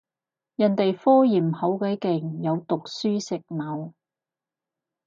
[0.55, 3.93] 人哋科研好鬼勁，有讀書食腦